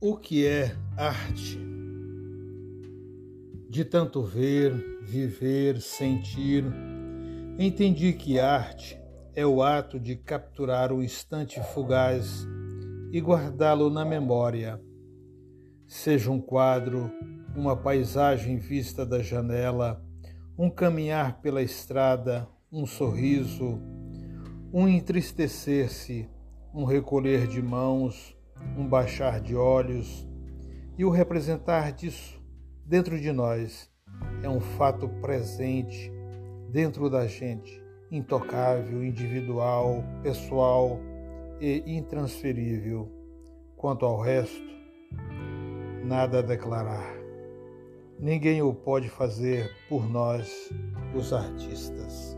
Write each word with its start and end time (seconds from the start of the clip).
O 0.00 0.16
que 0.16 0.46
é 0.46 0.76
arte? 0.96 1.58
De 3.68 3.84
tanto 3.84 4.22
ver, 4.22 4.72
viver, 5.02 5.80
sentir, 5.80 6.64
entendi 7.58 8.12
que 8.12 8.38
arte 8.38 8.96
é 9.34 9.44
o 9.44 9.60
ato 9.60 9.98
de 9.98 10.14
capturar 10.14 10.92
o 10.92 11.02
instante 11.02 11.60
fugaz 11.74 12.46
e 13.10 13.20
guardá-lo 13.20 13.90
na 13.90 14.04
memória. 14.04 14.80
Seja 15.84 16.30
um 16.30 16.40
quadro, 16.40 17.10
uma 17.56 17.76
paisagem 17.76 18.56
vista 18.56 19.04
da 19.04 19.20
janela, 19.20 20.00
um 20.56 20.70
caminhar 20.70 21.40
pela 21.40 21.60
estrada, 21.60 22.48
um 22.70 22.86
sorriso, 22.86 23.80
um 24.72 24.86
entristecer-se, 24.86 26.30
um 26.72 26.84
recolher 26.84 27.48
de 27.48 27.60
mãos, 27.60 28.37
um 28.76 28.86
baixar 28.86 29.40
de 29.40 29.54
olhos, 29.54 30.26
e 30.96 31.04
o 31.04 31.10
representar 31.10 31.92
disso 31.92 32.42
dentro 32.84 33.20
de 33.20 33.30
nós 33.32 33.90
é 34.42 34.48
um 34.48 34.60
fato 34.60 35.08
presente 35.20 36.12
dentro 36.70 37.08
da 37.08 37.26
gente, 37.26 37.82
intocável, 38.10 39.04
individual, 39.04 40.04
pessoal 40.22 40.98
e 41.60 41.82
intransferível. 41.86 43.12
Quanto 43.76 44.04
ao 44.04 44.20
resto, 44.20 44.62
nada 46.04 46.40
a 46.40 46.42
declarar. 46.42 47.16
Ninguém 48.18 48.62
o 48.62 48.74
pode 48.74 49.08
fazer 49.08 49.70
por 49.88 50.08
nós, 50.10 50.70
os 51.14 51.32
artistas. 51.32 52.37